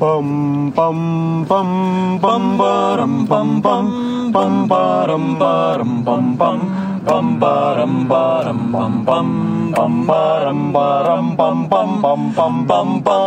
[0.00, 1.68] Pam pam pam
[2.24, 3.84] pam param pam pam
[4.32, 6.58] pam param param pam pam
[7.04, 9.28] pam param param pam pam
[9.76, 13.20] pam param param pam pam pam pam pam pam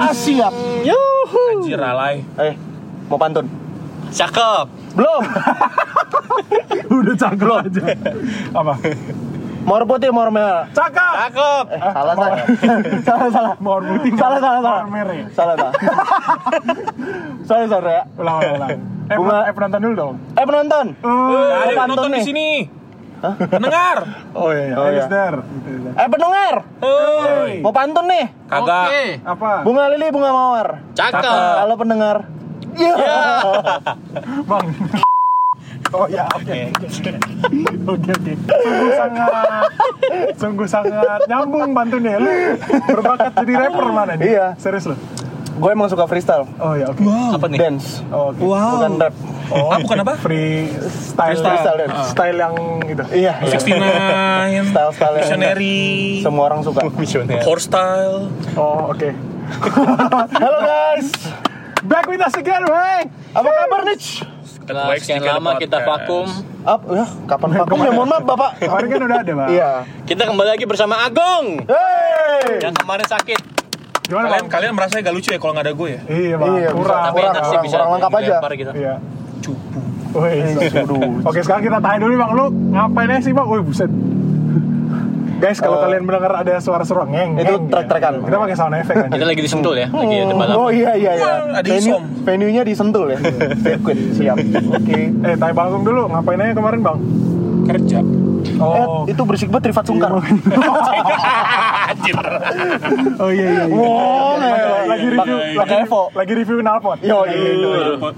[0.00, 0.56] Ah, siap.
[0.80, 1.60] Yuhu.
[1.60, 2.24] Anjir alay.
[2.40, 2.56] Eh,
[3.12, 3.44] mau pantun?
[4.16, 4.96] Cakep.
[4.96, 5.22] Belum.
[7.04, 7.84] Udah cakep aja.
[8.56, 8.74] Apa?
[9.60, 10.64] Mawar putih, mawar merah.
[10.70, 11.14] Cakep.
[11.20, 11.64] Cakep.
[11.68, 12.38] Eh, salah salah.
[13.02, 13.52] salah salah.
[13.58, 14.10] Mawar putih.
[14.14, 14.82] Salah salah salah.
[14.82, 15.14] Mawar merah.
[15.30, 15.72] Salah salah.
[17.48, 18.02] Sorry sorry ya.
[18.14, 18.70] Ulang ulang ulang.
[19.10, 20.14] Eh, Bunga- eh penonton dulu dong.
[20.32, 20.86] Eh penonton.
[21.00, 22.48] Oh, Ada yang pantun nonton di sini.
[23.20, 23.98] Pendengar.
[24.32, 24.76] oh iya, iya.
[24.78, 25.28] Oh, Eh, iya.
[25.94, 26.54] Eh pendengar.
[26.80, 27.52] Hei.
[27.60, 28.24] Mau pantun nih.
[28.46, 28.86] Kagak.
[28.86, 29.04] Oke.
[29.26, 29.50] Apa?
[29.60, 30.68] Bunga lili, bunga mawar.
[30.94, 31.20] Cakep.
[31.58, 32.16] Kalau pendengar.
[32.72, 33.18] Iya.
[34.50, 34.66] Bang.
[35.90, 36.58] Oh ya, oke.
[37.82, 38.32] Oke, oke.
[38.62, 39.62] Sungguh sangat
[40.38, 42.14] sungguh sangat nyambung pantunnya.
[42.16, 42.30] Lu
[42.86, 44.26] berbakat jadi rapper mana nih?
[44.30, 44.46] Iya.
[44.54, 44.94] Serius lu?
[45.60, 46.46] Gue emang suka freestyle.
[46.56, 47.02] Oh ya, oke.
[47.04, 47.58] Apa nih?
[47.58, 48.06] Dance.
[48.08, 48.38] Oh, oke.
[48.38, 49.14] Bukan rap.
[49.50, 50.14] Oh, Ah, bukan apa?
[50.14, 51.34] Free style.
[51.36, 51.98] Freestyle dance.
[52.14, 52.54] Style yang
[52.86, 53.02] gitu.
[53.10, 53.34] Iya.
[53.42, 53.58] iya.
[53.58, 55.78] 69 Style-style yang Missionary
[56.22, 56.86] Semua orang suka.
[57.42, 59.10] Core style Oh, oke.
[60.38, 61.10] Halo guys.
[61.82, 63.10] Back with us again, wey.
[63.34, 63.98] Apa kabar nih?
[64.70, 65.62] Setelah Baik, sekian lama podcast.
[65.66, 66.26] kita vakum,
[66.62, 67.90] Up, ya, kapan vakum ya?
[67.90, 68.50] Mohon maaf, Bapak.
[68.62, 69.48] Kemarin kan udah ada, Bang.
[69.50, 69.70] Iya.
[70.06, 72.62] kita kembali lagi bersama Agung Hey.
[72.62, 73.40] yang kemarin sakit.
[74.06, 74.46] Gimana, Kalian Bang?
[74.48, 76.00] kalian merasa gak lucu ya kalau gak ada gue ya?
[76.06, 76.54] Iya, Bang.
[76.54, 77.02] Iya, kurang.
[77.02, 78.36] Tapi kurang, enak sih kurang, bisa kurang lengkap aja.
[78.52, 78.72] gitu.
[78.78, 78.94] Iya.
[79.40, 79.80] Cupu.
[81.24, 83.46] Oke sekarang kita tanya dulu bang, lu ngapain sih bang?
[83.46, 83.90] Woi buset.
[85.40, 88.20] Guys kalau Eh, kalian mendengar ada suara-suara ngeng, itu trek-trekan.
[88.20, 89.24] Kita pakai sound effect Kita aja.
[89.24, 90.54] lagi disentul ya, lagi ada balap.
[90.54, 91.32] Oh iya iya iya.
[91.50, 93.18] Ada Venue, venue-nya di Sentul ya.
[93.64, 94.36] Sirkuit siap.
[94.36, 95.00] Oke.
[95.10, 96.98] Eh tanya bang Agung dulu, ngapain aja kemarin bang?
[97.66, 97.98] Kerja
[98.56, 100.12] Oh, Eh, itu berisik banget Rifat Sungkar.
[101.90, 102.16] Anjir
[103.18, 103.64] oh iya iya.
[103.64, 103.64] iya.
[103.68, 104.36] Wow,
[104.86, 106.02] lagi review, lagi, Evo.
[106.10, 106.98] lagi review knalpot.
[107.00, 108.12] Yo, iya.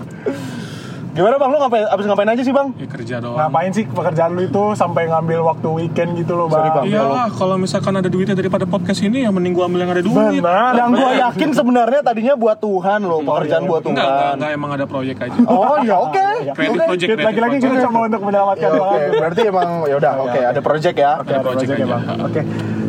[1.13, 2.73] Gimana bang, lu ngapain, abis ngapain aja sih bang?
[2.73, 6.65] Ya kerja doang Ngapain sih pekerjaan lu itu sampai ngambil waktu weekend gitu loh bang?
[6.65, 6.85] Sorry, Bang.
[6.89, 10.41] Iyalah kalau misalkan ada duitnya daripada podcast ini ya mending gua ambil yang ada duit
[10.41, 10.73] Benar.
[10.73, 14.35] Yang gua yakin sebenarnya tadinya buat Tuhan loh, pekerjaan buat Enggak, enggak, Tuhan.
[14.35, 16.25] enggak emang ada proyek aja Oh ya oke.
[16.43, 16.65] Oke.
[16.81, 17.73] project, creative Lagi-lagi project.
[17.77, 21.13] kita coba untuk menyelamatkan Ya, berarti emang ya udah oke ada project ya.
[21.19, 21.93] Oke, ada project project ya aja.
[21.93, 22.03] bang.
[22.25, 22.41] Oke.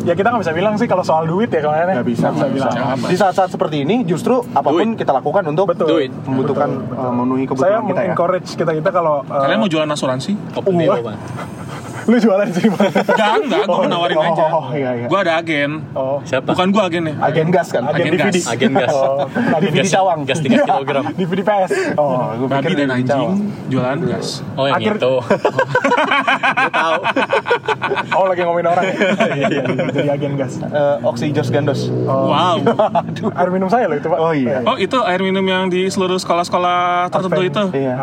[0.04, 1.96] Ya kita nggak bisa bilang sih kalau soal duit ya kemarin.
[1.96, 2.46] Nggak bisa, bisa.
[2.52, 2.72] bilang.
[3.08, 5.88] Di saat-saat seperti ini justru apa pun kita lakukan untuk Betul.
[5.88, 6.12] Duit.
[6.28, 8.04] membutuhkan uh, memenuhi Saya kebutuhan kita ya.
[8.04, 10.32] mengencourage kita kita kalau uh, Kalian mau jualan asuransi?
[10.60, 11.16] Open Bang.
[12.04, 12.90] Lu jualan sih bang.
[12.94, 15.06] Enggak, enggak, gua Oh, menawarin oh, aja oh, iya, iya.
[15.06, 16.18] Gua ada agen Oh.
[16.22, 16.52] Siapa?
[16.52, 17.82] Bukan gua agennya Agen gas kan?
[17.84, 18.28] Agen Agen DVD.
[18.34, 18.46] gas.
[18.46, 18.92] Agen gas.
[18.92, 19.26] Oh,
[19.62, 20.18] DVD Gas- cawang.
[20.24, 21.04] Gas 3 kilogram.
[21.18, 21.70] DVD PS.
[21.94, 23.30] Oh, gue Babi dan anjing
[23.66, 25.14] jualan gas Oh yang Akhir- itu.
[26.54, 27.00] Gue tahu.
[28.14, 28.94] Oh lagi ngomongin orang ya.
[29.28, 29.62] Iya iya.
[29.90, 30.52] Jadi agen gas.
[31.02, 31.88] Oksi Jos Gandos.
[32.04, 32.30] Oh.
[32.30, 32.56] Wow
[33.34, 34.18] Air minum saya loh itu pak.
[34.18, 34.62] Oh, iya.
[34.62, 37.68] Oh itu air minum yang di seluruh sekolah-sekolah tertentu Advent.
[37.70, 37.94] itu Iya.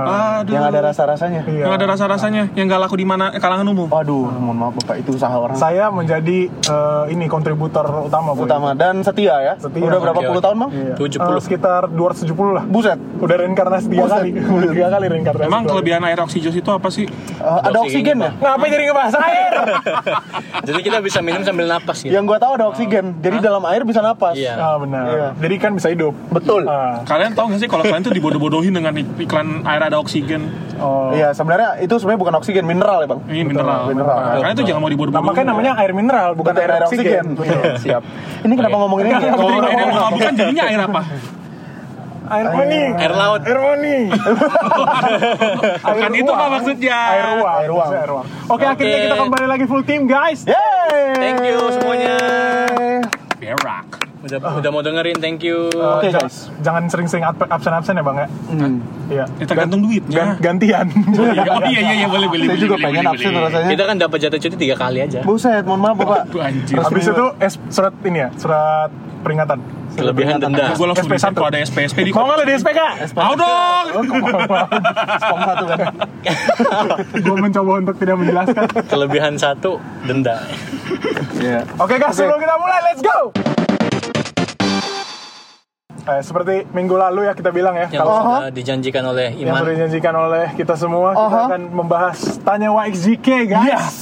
[0.42, 1.42] Aduh Yang ada rasa-rasanya.
[1.46, 1.64] Iya.
[1.64, 5.04] Yang ada rasa-rasanya Yang gak laku di mana eh, kalangan umum Waduh, mohon maaf Bapak,
[5.04, 8.48] itu usaha orang Saya menjadi eh, ini kontributor utama Bu.
[8.48, 9.54] utama dan setia ya.
[9.60, 9.84] Setia.
[9.84, 10.48] Udah berapa Oke, puluh oke.
[10.48, 10.72] tahun, Bang?
[10.72, 10.96] Iya.
[10.96, 11.20] 70.
[11.20, 12.64] Eh, sekitar 270 lah.
[12.64, 12.96] Buset.
[13.20, 14.30] Udah reinkarnasi tiga kali.
[14.58, 15.48] Udah tiga kali reinkarnasi.
[15.52, 17.04] Emang kelebihan air oksijos itu apa sih?
[17.04, 18.32] Eh, ada Oksigen, oksigen ya?
[18.40, 19.52] Ngapain jadi ngebahas air?
[20.72, 22.14] Jadi kita bisa minum sambil napas gitu.
[22.14, 23.18] Yang gua tahu ada oksigen.
[23.20, 24.38] Jadi dalam air bisa napas.
[24.38, 24.56] Iya.
[24.56, 25.04] ah benar.
[25.10, 25.28] Iya.
[25.42, 26.14] Jadi kan bisa hidup.
[26.30, 26.70] Betul.
[26.70, 27.02] Ah.
[27.04, 31.14] Kalian tahu gak sih kalau kalian tuh dibodoh-bodohin dengan iklan air ada oksigen Oh.
[31.14, 33.22] Iya, sebenarnya itu sebenarnya bukan oksigen, mineral ya, Bang.
[33.30, 34.18] Ini mineral mineral.
[34.42, 37.26] Kalian tuh jangan mau Nah, dibodoh-bodohin makanya namanya air mineral bukan, air, air oksigen.
[37.34, 37.62] Betul.
[37.80, 38.02] Siap.
[38.46, 38.84] Ini kenapa Oke.
[38.86, 39.16] ngomongin ini?
[39.32, 40.10] Kalau air apa?
[40.12, 41.02] bukan jadinya air apa?
[42.32, 42.82] Air mani.
[42.96, 43.42] Air laut.
[43.44, 43.98] Air mani.
[45.92, 47.00] Bukan itu apa maksudnya?
[47.12, 47.56] Air uang.
[47.60, 47.90] Air uang.
[47.92, 48.26] Maksudnya Air uang.
[48.48, 50.48] Oke, akhirnya kita kembali lagi full team, guys.
[50.48, 51.12] Yeay!
[51.20, 52.16] Thank you semuanya.
[53.36, 55.66] Berak Udah udah mau dengerin, thank you.
[55.68, 56.38] Eh, Oke, jangan- guys.
[56.62, 58.28] Jangan sering-sering ab- absen-absen ya, Bang ya.
[58.48, 58.78] Hmm.
[59.10, 59.26] Iya.
[59.34, 60.86] Ya tergantung duitnya Gan- gantian.
[61.20, 61.26] Oh
[61.66, 63.70] iya iya iya boleh boleh Saya boleh, juga pengen absen rasanya.
[63.74, 65.20] Kita kan dapat jatuh cuti tiga kali aja.
[65.26, 66.30] Buset, mohon maaf, Bapak.
[66.32, 69.58] Anjir Habis itu es, surat ini ya, surat peringatan.
[69.92, 70.72] Kelebihan denda.
[70.72, 71.20] Gue langsung SP1.
[71.20, 72.80] SP kalau ada SPSP di Mau nggak di SPK?
[73.12, 73.86] Mau dong
[75.20, 75.78] Spong satu kan.
[77.26, 78.64] Gue mencoba untuk tidak menjelaskan.
[78.88, 80.48] Kelebihan satu denda.
[81.36, 81.68] Iya.
[81.76, 83.36] Oke guys, sebelum kita mulai, let's go!
[86.02, 89.62] Eh, seperti minggu lalu ya kita bilang ya, Yang kalau sudah dijanjikan oleh yang Iman.
[89.62, 91.46] sudah dijanjikan oleh kita semua, kita Aha.
[91.54, 93.98] akan membahas Tanya WXJK guys.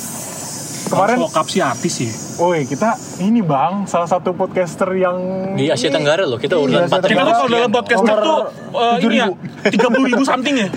[0.89, 5.17] Kemarin, Vokap si artis ya woi kita ini bang, salah satu podcaster yang
[5.53, 8.39] Di Asia Tenggara loh, kita urutan Asia 4 Kita tuh kalau dalam podcast Nomor tuh
[8.73, 9.27] eh, ini ya
[9.69, 10.67] 30 ribu something ya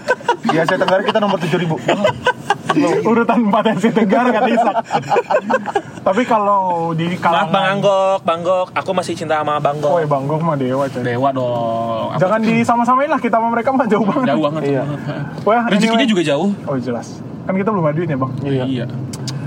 [0.52, 1.66] Di Asia Tenggara kita nomor 7000.
[3.08, 4.74] urutan empat Asia Tenggara kata Isak.
[6.04, 9.96] Tapi kalau di Maaf kalangan Bang Anggok, Bang Anggok, aku masih cinta sama Bang Anggok.
[9.96, 11.00] ya Bang Gok mah dewa coy.
[11.02, 12.08] Dewa dong.
[12.12, 14.26] Apa- Jangan disama-samain lah kita sama mereka mah jauh banget.
[14.28, 14.62] jauh banget.
[14.68, 14.82] Iya.
[15.42, 16.10] Well, Rezekinya anyway.
[16.10, 16.48] juga jauh.
[16.68, 17.06] Oh jelas.
[17.48, 18.32] Kan kita belum ada duit ya bang.
[18.44, 18.84] Iya.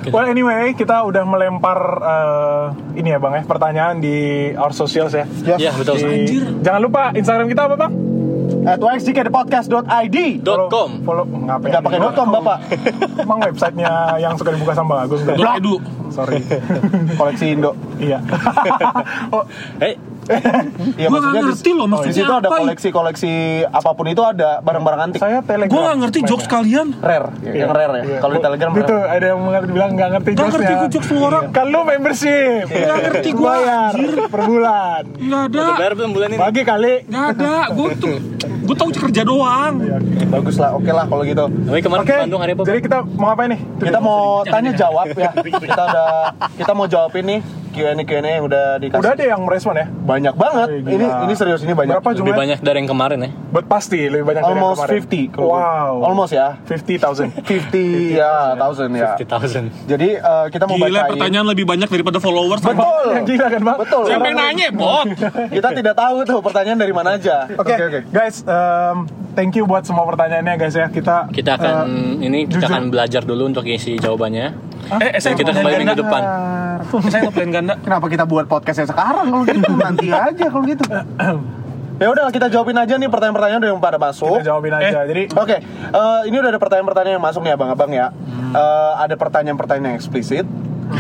[0.10, 2.66] Well anyway, kita udah melempar eh,
[2.96, 4.16] ini ya bang ya pertanyaan di
[4.54, 5.26] our socials ya.
[5.56, 5.96] Iya, betul.
[6.00, 7.94] Di- Jangan lupa Instagram kita apa bang?
[8.60, 8.82] At
[10.42, 10.90] Dot com.
[11.02, 11.70] Follow ngapain?
[11.72, 12.58] Nggak pakai dot com, Bapak.
[13.16, 15.38] Emang websitenya yang suka dibuka sama Bagus nggak?
[15.38, 15.76] Dot edu.
[16.10, 16.42] Sorry.
[17.16, 17.72] Koleksi Indo
[18.02, 18.20] iya.
[19.30, 19.46] oh,
[19.86, 19.96] Eh,
[20.96, 22.58] Iya Gua nggak di- ngerti loh Di maksudnya situ ada apa.
[22.60, 23.34] koleksi-koleksi
[23.66, 25.70] apa pun itu ada barang-barang antik saya telegram.
[25.70, 26.88] Gue nggak ngerti jokes kalian.
[27.00, 28.18] Rare Yang rare ya Iya.
[28.20, 30.60] Kalau di Telegram Itu ada yang mengerti bilang nggak ngerti Nggak jokesnya.
[30.60, 31.44] ngerti gua jokes lu orang.
[31.50, 32.66] Kan lu membership.
[32.68, 33.94] Nggak ngerti gua, Bayar
[34.30, 35.02] per bulan.
[35.12, 35.64] Nggak ada.
[35.76, 36.38] bayar belum bulan ini?
[36.38, 36.94] Bagi kali.
[37.06, 37.54] Nggak ada.
[37.72, 39.74] Gue tuh, gue tahu kerja doang.
[40.30, 42.14] Bagus lah oke lah kalau gitu Tapi kemarin Oke.
[42.14, 42.64] ke Bandung hari apa?
[42.64, 43.62] Jadi kita mau ngapain nih?
[43.80, 45.32] Kita mau tanya jawab ya
[45.64, 46.10] Kita udah
[46.54, 49.86] Kita mau jawabin nih Q&A Q&A yang udah dikasih Udah ada yang merespon ya?
[49.88, 50.92] Banyak banget gila.
[50.92, 52.40] Ini ini serius ini banyak Berapa Lebih jumlahnya?
[52.42, 53.30] banyak dari yang kemarin ya.
[53.50, 55.02] But pasti lebih banyak dari yang Almost kemarin.
[55.06, 55.94] 50 kalau Wow.
[56.04, 57.46] Almost ya 50,000.
[57.46, 59.90] 50 ya thousand ya 50,000.
[59.90, 62.62] Jadi eh, kita mau Gila bacain pertanyaan lebih banyak daripada followers.
[62.62, 63.78] Betul Yang gila kan bang?
[63.80, 65.08] Betul Siapa yang nanya, bot?
[65.50, 67.74] Kita tidak tahu tuh pertanyaan dari mana aja Oke,
[68.10, 69.06] guys, um,
[69.40, 70.92] thank you buat semua pertanyaannya guys ya.
[70.92, 72.76] Kita Kita akan uh, ini kita jujur.
[72.76, 74.52] akan belajar dulu untuk isi jawabannya.
[75.00, 76.22] Eh, saya Kita kembali minggu depan.
[77.08, 77.74] Saya ngeplan ganda.
[77.80, 79.72] Kenapa kita buat podcastnya sekarang kalau gitu?
[79.88, 80.84] Nanti aja kalau gitu.
[82.00, 84.44] ya udah kita jawabin aja nih pertanyaan-pertanyaan yang pada masuk.
[84.44, 85.08] kita jawabin aja.
[85.08, 88.12] Jadi Oke, eh, ini udah ada pertanyaan-pertanyaan yang masuk nih abang-abang ya.
[88.52, 90.48] Eh, ada pertanyaan-pertanyaan yang eksplisit.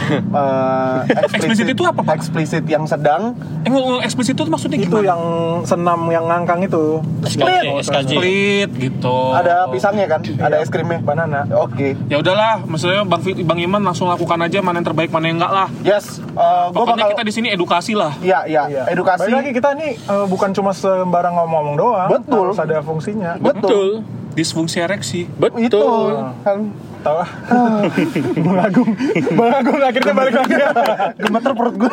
[0.10, 0.98] Eh,
[1.38, 2.14] Eksplisit itu apa, Pak?
[2.22, 3.34] Eksplisit yang sedang.
[3.66, 5.10] Eh, ngomong eksplisit itu maksudnya itu gimana?
[5.16, 5.22] yang
[5.66, 7.82] senam yang ngangkang itu SKJ.
[7.84, 9.18] Split gitu.
[9.34, 10.22] Ada pisangnya kan?
[10.22, 11.02] Ada es krimnya.
[11.02, 11.46] banana.
[11.58, 11.98] Oke.
[12.10, 15.54] Ya udahlah, maksudnya Bang Bang Iman langsung lakukan aja mana yang terbaik mana yang enggak
[15.54, 15.68] lah.
[15.82, 17.14] Yes, eh, Pokoknya bakal.
[17.18, 18.14] kita di sini edukasi lah.
[18.22, 18.64] Iya, iya.
[18.70, 18.84] Iya.
[18.94, 19.26] Edukasi.
[19.26, 22.10] Balik lagi kita nih uh, bukan cuma sembarang ngomong-ngomong doang.
[22.14, 22.54] Betul.
[22.54, 23.32] Harus ada fungsinya.
[23.40, 24.06] Betul.
[24.34, 25.26] Disfungsi ereksi.
[25.26, 26.14] Itu Betul.
[26.46, 26.58] kan
[27.00, 27.30] Tahu ah.
[28.46, 28.90] Bang Agung.
[29.40, 30.54] Bang Agung akhirnya balik lagi.
[31.16, 31.90] gemeter perut gue.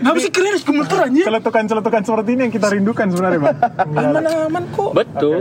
[0.00, 1.22] Kenapa sih keren gemeter aja?
[1.32, 3.56] Celetukan-celetukan seperti ini yang kita rindukan sebenarnya, Bang.
[3.96, 4.90] Aman-aman kok.
[4.92, 5.38] Betul.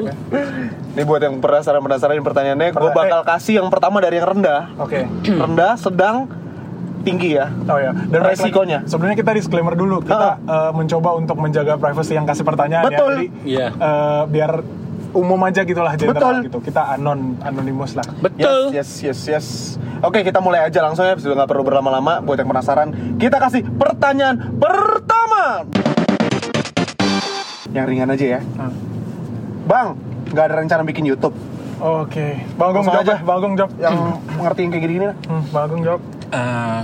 [0.95, 4.72] Ini buat yang penasaran-penasaran pertanyaannya, gue bakal kasih yang pertama dari yang rendah.
[4.80, 5.07] Oke.
[5.27, 6.27] rendah, sedang,
[7.01, 7.50] tinggi ya.
[7.68, 8.80] Oh ya, dan Resikonya.
[8.86, 10.06] Sebenarnya kita disclaimer dulu.
[10.06, 13.12] Kita uh, mencoba untuk menjaga privasi yang kasih pertanyaan Betul.
[13.12, 13.18] ya.
[13.18, 13.68] Jadi Iya.
[13.75, 14.51] uh, biar
[15.12, 16.46] umum aja gitulah general Betul.
[16.48, 16.58] gitu.
[16.72, 18.06] Kita anon anonimus lah.
[18.19, 18.72] Betul.
[18.72, 19.48] Yes, yes, yes, yes.
[20.02, 22.24] Oke, kita mulai aja langsung ya, sudah nggak perlu berlama-lama.
[22.25, 22.90] Buat yang penasaran,
[23.22, 25.68] kita kasih pertanyaan pertama.
[27.72, 28.40] Yang ringan aja ya.
[28.58, 28.74] Hmm.
[29.69, 29.88] Bang,
[30.34, 31.36] nggak ada rencana bikin YouTube.
[31.81, 32.38] Oke.
[32.58, 33.16] Bang Agung Langsung jawab aja.
[33.18, 33.25] ya.
[33.25, 33.72] Bang Agung jawab.
[33.78, 33.96] Yang
[34.38, 35.18] mengerti yang kayak gini-gini lah.
[35.25, 36.02] Hmm, Bang Agung jawab.
[36.31, 36.81] Eh,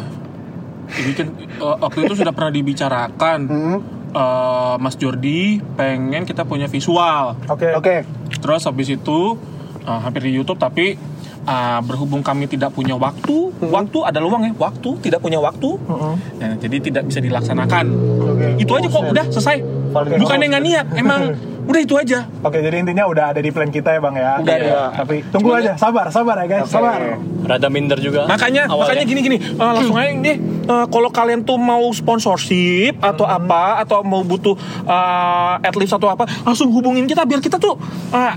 [0.98, 3.40] ini kan eh, waktu itu sudah pernah dibicarakan.
[3.46, 3.78] Hmm.
[4.08, 7.36] Eh, Mas Jordi pengen kita punya visual.
[7.52, 7.76] Oke.
[7.76, 7.96] Oke,
[8.40, 9.36] Terus habis itu
[9.84, 10.96] eh, hampir di YouTube tapi
[11.44, 16.16] eh, berhubung kami tidak punya waktu, waktu ada luang ya, waktu tidak punya waktu, Mm-mm.
[16.40, 17.86] Nah, jadi tidak bisa dilaksanakan.
[18.32, 18.48] Oke.
[18.64, 19.58] Itu aja kok udah selesai.
[19.92, 20.20] Valid.
[20.24, 21.22] Bukannya nggak niat, emang
[21.68, 22.26] udah itu aja.
[22.42, 24.40] Oke, jadi intinya udah ada di plan kita ya, Bang ya.
[24.40, 24.76] Udah ada.
[25.04, 26.74] Tapi tunggu aja, sabar, sabar ya guys, Oke.
[26.74, 27.00] sabar.
[27.48, 28.28] Rada minder juga.
[28.28, 28.98] Makanya awalnya.
[28.98, 30.38] makanya gini gini eh, langsung aja deh
[30.68, 36.28] eh, kalau kalian tuh mau sponsorship atau apa atau mau butuh uh, adlibs atau apa
[36.44, 37.80] langsung hubungin kita biar kita tuh
[38.12, 38.34] eh,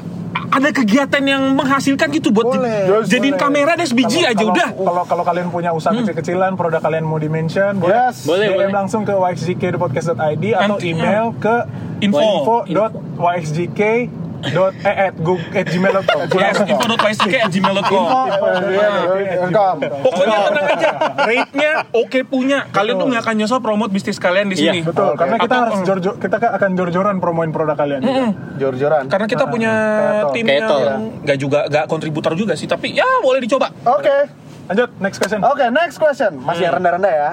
[0.50, 2.90] ada kegiatan yang menghasilkan gitu buat Boleh.
[3.00, 3.40] di- jadiin Boleh.
[3.40, 4.68] kamera deh sebiji Kalau- aja kalau- udah.
[4.74, 8.24] Kalau kalau kalian punya usaha kecil-kecilan, produk kalian mau di-mention, boleh Yes.
[8.24, 8.74] Boleh, DM boleh.
[8.74, 11.54] langsung ke yxgk.podcast.id atau email ke
[12.00, 12.18] Info.
[12.18, 13.80] info.yxgk
[14.42, 17.84] dot eh at, gug- at gmail.com Yes, info.psk@gmail.com.
[17.84, 19.78] Info, eh, welcome.
[20.00, 22.58] Pokoknya tenang aja, rate-nya oke punya.
[22.66, 24.80] Kalian tuh nggak akan nyesel promote bisnis kalian di Iya, sini.
[24.82, 28.00] Betul, karena kita harus jor kita akan jor-joran promoin produk kalian.
[28.56, 29.04] jor-joran.
[29.06, 30.68] Karena kita punya kayak tim yang
[31.20, 33.68] nggak juga nggak kontributor juga sih, tapi ya boleh dicoba.
[33.86, 34.16] Oke,
[34.66, 35.40] Lanjut, next question.
[35.42, 36.32] oke, next question.
[36.38, 37.30] Masih yang rendah-rendah ya.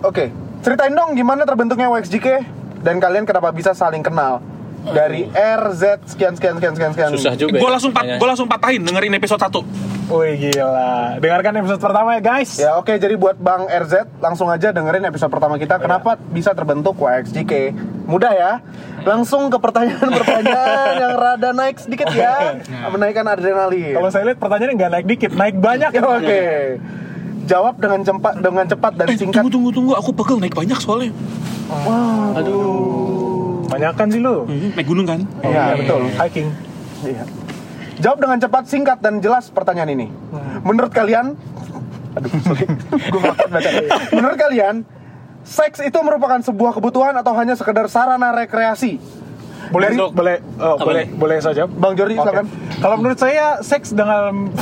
[0.00, 0.30] Oke,
[0.62, 2.46] ceritain dong gimana terbentuknya WXJK
[2.80, 4.38] dan kalian kenapa bisa saling kenal
[4.92, 5.82] dari RZ
[6.14, 7.10] sekian sekian sekian sekian sekian.
[7.14, 7.58] Susah juga.
[7.58, 11.18] Gue ya, langsung pat, gue langsung patahin dengerin episode 1 Wih gila.
[11.18, 12.50] Dengarkan episode pertama ya guys.
[12.54, 15.82] Ya oke, jadi buat Bang RZ langsung aja dengerin episode pertama kita.
[15.82, 17.74] Kenapa bisa terbentuk WXJK?
[18.06, 18.52] Mudah ya.
[19.02, 22.54] Langsung ke pertanyaan-pertanyaan yang rada naik sedikit ya,
[22.86, 23.98] menaikkan adrenalin.
[23.98, 25.90] Kalau saya lihat pertanyaannya nggak naik dikit, naik banyak.
[25.98, 26.42] Oke.
[27.46, 29.42] Jawab dengan cepat dengan cepat dan Eh singkat.
[29.42, 31.14] tunggu tunggu tunggu Aku pegel naik banyak soalnya
[33.66, 34.46] Banyakan sih lu.
[34.46, 36.00] Naik gunung kan Iya, betul.
[36.14, 36.48] Hiking.
[37.02, 37.24] Iya.
[37.96, 40.06] Jawab dengan cepat, singkat dan jelas pertanyaan ini.
[40.60, 41.32] Menurut kalian,
[42.12, 42.68] aduh, sorry,
[43.12, 43.70] gue baca.
[44.12, 44.74] Menurut kalian,
[45.40, 49.00] seks itu merupakan sebuah kebutuhan atau hanya sekedar sarana rekreasi?
[49.70, 51.70] Boleh, Dari- boleh, oh, boleh, boleh jawab?
[51.74, 52.22] Bang Jordi, Oke.
[52.22, 52.46] silakan.
[52.76, 54.52] Kalau menurut saya seks dengan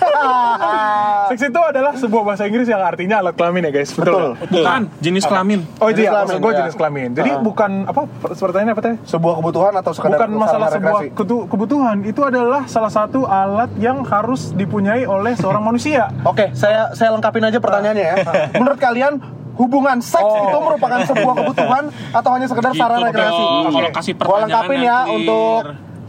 [1.30, 3.90] seks itu adalah sebuah bahasa Inggris yang artinya alat kelamin ya guys.
[3.92, 4.34] Betul.
[4.36, 4.62] Betul.
[4.62, 5.60] Bukan, jenis kelamin.
[5.78, 6.58] Oh Jenis iya, kelamin, maksud gue ya.
[6.64, 7.08] jenis kelamin.
[7.14, 7.40] Jadi Ah.
[7.40, 8.96] bukan apa pertanyaannya apa tadi?
[9.04, 11.00] Sebuah kebutuhan atau sekedar Bukan masalah sebuah
[11.46, 16.10] kebutuhan, itu adalah salah satu alat yang harus dipunyai oleh seorang manusia.
[16.22, 18.16] Oke, saya saya lengkapin aja pertanyaannya ya.
[18.56, 19.20] Menurut kalian
[19.60, 20.46] hubungan seks Oh.
[20.46, 23.42] itu merupakan sebuah kebutuhan atau hanya sekedar Gitu sarana rekreasi?
[23.42, 25.14] dong, kalau kasih Gua pertanyaan lengkapin ya clear.
[25.14, 25.60] untuk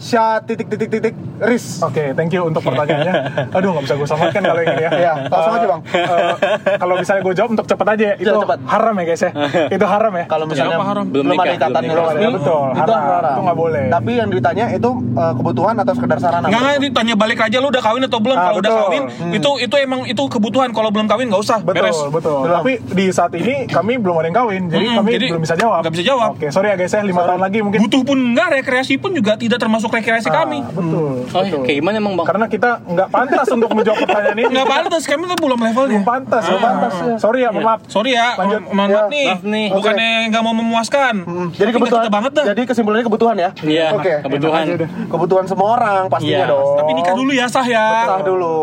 [0.01, 1.77] Sya titik titik titik Riz.
[1.79, 3.13] Oke, thank you untuk pertanyaannya.
[3.55, 4.91] Aduh, nggak bisa gue samakan kalau yang ini ya.
[4.91, 5.81] Iya, langsung aja, Bang.
[5.85, 6.33] Eh,
[6.75, 8.59] kalau misalnya gue jawab untuk cepet aja ya, itu Iya, cepet.
[8.63, 9.31] haram ya guys ya.
[9.77, 10.25] itu haram ya.
[10.25, 11.05] Kalau misalnya Apa haram?
[11.05, 12.97] belum, Belum ada nikah, ikatan belum resmi, Ya, betul, itu haram.
[12.99, 13.31] haram.
[13.31, 13.83] Itu nggak boleh.
[13.87, 16.45] Tapi yang ditanya itu eh, kebutuhan atau sekedar sarana?
[16.47, 18.35] Nggak nggak ditanya balik aja lu udah kawin atau belum.
[18.35, 20.69] Ah, Kalau udah kawin, itu itu emang itu kebutuhan.
[20.71, 21.59] Kalau belum kawin nggak usah.
[21.61, 21.97] Betul, Beres.
[22.11, 22.37] betul.
[22.41, 22.57] Belum.
[22.57, 25.55] Tapi di saat ini kami belum ada yang kawin, jadi Mm-mm, kami jadi belum bisa
[25.55, 25.79] jawab.
[25.81, 26.29] nggak bisa jawab.
[26.33, 27.79] Oke, sorry ya guys ya, lima tahun lagi mungkin.
[27.81, 30.59] Butuh pun enggak, rekreasi pun juga tidak termasuk rekreasi Ah, kami.
[30.63, 31.11] Betul.
[31.21, 31.61] Oh, betul.
[31.61, 32.25] kayak gimana emang bang?
[32.25, 34.43] Karena kita nggak pantas untuk menjawab pertanyaan ini.
[34.49, 35.91] Nggak pantas, kami tuh belum levelnya.
[35.91, 36.65] Belum pantas, belum Ah.
[36.65, 36.93] pantas.
[37.17, 37.79] Sorry ya, mohon maaf.
[37.85, 38.61] Sorry ya, Lanjut.
[38.67, 39.25] mohon Ya, maaf nih.
[39.27, 39.67] maaf nih.
[39.71, 41.13] Bukannya nggak mau memuaskan.
[41.17, 42.45] Jadi Tapi nggak kebutuhan kita banget dah.
[42.47, 43.49] Jadi kesimpulannya kebutuhan ya?
[43.61, 44.13] Iya, Oke.
[44.21, 44.61] kebutuhan.
[44.61, 44.89] Aja udah.
[45.07, 46.47] Kebutuhan semua orang pastinya Iya.
[46.47, 46.67] dong.
[46.77, 47.87] Tapi nikah dulu ya sah ya.
[48.07, 48.57] Sah dulu.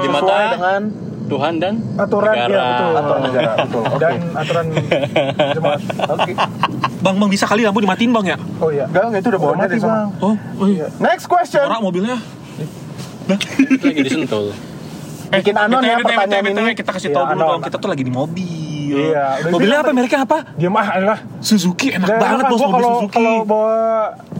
[0.00, 0.80] Di Sesuai mata- dengan
[1.30, 2.50] Tuhan dan Aturan, negara.
[2.50, 2.92] iya betul.
[2.92, 3.50] aturan negara.
[3.56, 3.82] Betul.
[3.86, 3.98] Oke.
[4.00, 4.64] Dan aturan
[5.54, 5.80] jemaat.
[6.10, 6.32] Oke.
[7.00, 8.36] Bang, bang bisa kali lampu dimatiin bang ya?
[8.58, 8.84] Oh iya.
[8.84, 10.08] Enggak, itu udah bawa mati, Bang.
[10.18, 10.86] Oh, oh iya.
[10.98, 11.64] Next question.
[11.64, 12.18] Orang mobilnya.
[13.30, 14.50] lagi disentul.
[15.30, 16.72] Bikin anon kita ya pertanyaan ini.
[16.74, 18.69] Kita kasih Iya, tahu dulu dong, kita tuh lagi di mobil.
[18.80, 19.90] Iya, udah Mobilnya apa?
[19.90, 20.38] Mereknya apa?
[20.54, 21.18] Diam ah, adalah.
[21.38, 23.14] Suzuki enak Nggak banget bos mobil kalau Suzuki.
[23.14, 23.76] kalau bawa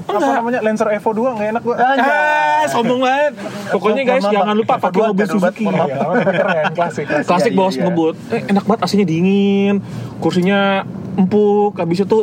[0.00, 0.34] apa Enggak.
[0.34, 1.76] namanya Lancer Evo 2 nggak enak gua.
[1.76, 3.32] Ah, sombong banget.
[3.68, 5.64] Pokoknya guys, maaf, jangan lupa pakai 2 mobil Suzuki.
[5.64, 5.94] Iya,
[6.26, 7.04] keren, klasik.
[7.06, 7.26] klasik.
[7.26, 7.82] Klasik Iya, bos, iya.
[7.84, 8.14] ngebut.
[8.28, 9.74] Eh, enak banget aslinya dingin.
[10.18, 10.82] Kursinya
[11.12, 12.20] empuk, habis itu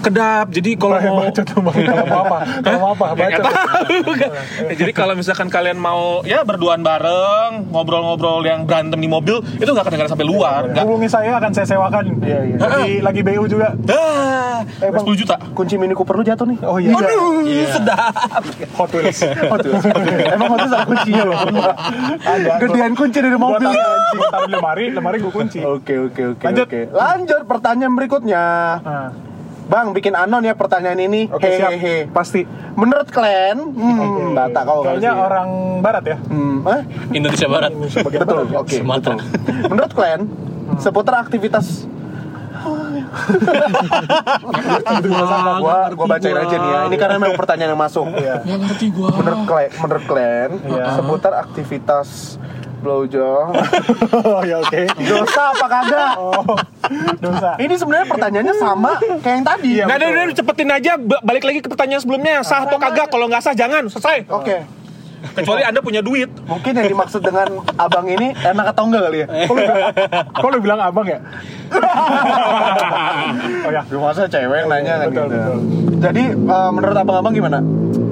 [0.00, 0.46] kedap.
[0.48, 2.38] Jadi kalau mau baca tuh bang, kalau mau apa?
[2.60, 3.06] Kalau mau apa?
[3.18, 3.50] Ya, Baca.
[3.50, 9.66] Ya, Jadi kalau misalkan kalian mau ya berduaan bareng, ngobrol-ngobrol yang berantem di mobil, itu
[9.66, 10.70] nggak kedengaran sampai luar.
[10.70, 10.84] Nggak.
[10.86, 12.04] Hubungi saya akan saya sewakan.
[12.22, 12.56] Iya, iya.
[12.58, 13.74] Lagi lagi BU juga.
[13.90, 15.06] Ah, Eh, Bang.
[15.06, 15.36] 10 juta.
[15.54, 16.58] Kunci Mini Cooper lu jatuh nih.
[16.62, 16.90] Oh iya.
[16.94, 18.42] Aduh, sedap.
[18.78, 19.18] Hot Wheels.
[19.22, 19.84] Hot Wheels.
[20.30, 21.38] Emang Hot Wheels ada kuncinya loh.
[22.22, 22.52] Ada.
[22.62, 23.70] Gedean kunci dari mobil.
[24.28, 25.58] taruh lemari, lemari gue kunci.
[25.62, 26.44] Oke oke oke.
[26.44, 26.66] Lanjut.
[26.66, 26.80] oke.
[26.90, 28.44] Lanjut pertanyaan berikutnya.
[29.68, 31.28] Bang, bikin anon ya pertanyaan ini.
[31.28, 31.68] Oke siap.
[31.70, 32.08] Hehehe.
[32.08, 32.48] Pasti.
[32.72, 35.26] Menurut kalian, hmm, data kau Kayaknya pasti.
[35.26, 35.48] orang
[35.78, 36.16] barat ya.
[36.24, 36.80] Hmm, hah?
[37.10, 37.70] Indonesia Barat.
[37.70, 38.72] Indonesia Betul, oke.
[38.74, 39.14] Sumatera.
[39.14, 39.68] betul.
[39.68, 40.20] Menurut kalian,
[40.76, 41.84] seputar aktivitas
[45.60, 46.80] gua, gua bacain aja nih ya.
[46.88, 48.06] Ini karena memang pertanyaan yang masuk.
[48.14, 48.34] Iya.
[48.42, 49.08] Ya ngerti gua.
[49.14, 50.84] Menurut kalian, menurut kalian, Iya.
[50.96, 52.08] seputar aktivitas
[52.78, 53.50] blowjob
[54.16, 54.82] Oh ya oke.
[54.98, 56.12] dosa apa kagak?
[56.20, 56.56] Oh,
[57.20, 57.52] dosa.
[57.58, 59.68] Ini sebenarnya pertanyaannya sama kayak yang tadi.
[59.70, 60.92] Iya, Nggak ada, udah cepetin aja.
[60.96, 62.40] ba- Balik lagi ke pertanyaan sebelumnya.
[62.40, 63.08] Sah atau kagak?
[63.08, 63.84] Kalau nggak sah, jangan.
[63.86, 64.24] Selesai.
[64.26, 64.64] Oke.
[65.34, 66.30] Kecuali anda punya duit.
[66.42, 67.44] Mungkin yang dimaksud dengan
[67.74, 69.26] abang ini enak atau enggak kali ya?
[70.30, 71.18] Kok lu, bilang abang ya?
[73.64, 73.82] oh ya.
[73.88, 75.36] Lu masa cewek nanya kan Betul, gitu.
[75.36, 75.58] betul.
[75.98, 77.58] Jadi eh, menurut abang-abang gimana?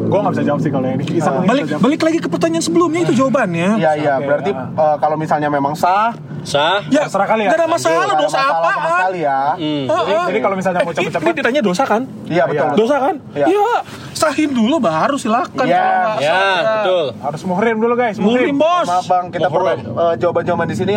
[0.07, 1.05] Gue gak bisa jawab sih kalau yang ini.
[1.07, 1.81] Nih Balik jawab.
[1.83, 3.69] balik lagi ke pertanyaan sebelumnya itu jawabannya.
[3.77, 4.71] Iya iya, Oke, berarti ah.
[4.71, 6.15] eh, kalau misalnya memang sah,
[6.47, 6.79] Sah.
[6.95, 7.51] Ya, Terserah kalian.
[7.51, 8.87] Nggak ada masalah, nggak ada dosa masalah sama apaan?
[9.03, 9.41] sekali ya.
[9.59, 9.85] Hmm.
[9.91, 12.03] Jadi, jadi kalau misalnya mau Eh, ini, ini ditanya dosa kan?
[12.31, 12.55] Iya betul.
[12.55, 12.63] Iya.
[12.71, 12.79] betul.
[12.79, 13.15] Dosa kan?
[13.35, 13.47] Iya.
[13.51, 13.71] Ya,
[14.15, 15.67] sahin dulu baru silakan.
[15.67, 15.87] Iya.
[16.23, 16.43] Ya,
[16.87, 17.07] betul.
[17.19, 18.17] harus muhrim dulu guys.
[18.23, 18.87] Muhrim bos.
[18.87, 20.95] Maaf bang, kita perlu eh, jawaban-jawaban di sini.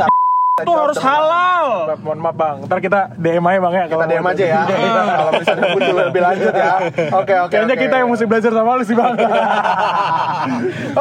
[0.60, 1.96] Itu harus halal.
[1.98, 3.84] Mohon maaf bang, ntar kita DM aja bang ya.
[3.86, 4.62] Kita DM aja ya.
[4.66, 6.74] Kalau misalnya butuh lebih lanjut ya.
[7.12, 7.52] Oke oke.
[7.52, 9.14] Kayaknya kita yang mesti belajar sama lu sih bang.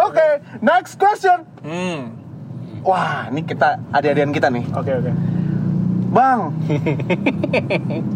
[0.00, 0.26] Oke,
[0.60, 1.44] next question.
[1.60, 2.14] Hmm.
[2.80, 4.64] Wah, ini kita adik-adian kita nih.
[4.72, 5.10] Oke oke.
[6.08, 6.54] Bang.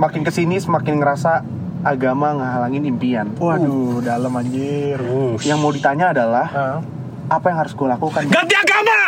[0.00, 1.42] makin ke sini semakin ngerasa
[1.82, 3.26] agama ngehalangin impian.
[3.34, 4.98] Waduh, dalam anjir.
[5.40, 6.78] Yang mau ditanya adalah Ah.
[7.30, 8.22] apa yang harus gue lakukan?
[8.26, 8.98] Ganti agama.